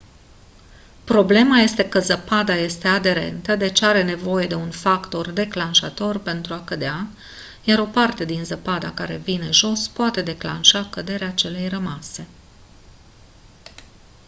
[1.05, 6.63] problema este că zăpada este aderentă deci are nevoie de un factor declanșator pentru a
[6.63, 7.07] cădea
[7.63, 12.27] iar o parte din zăpada care vine jos poate declanșa căderea celei rămase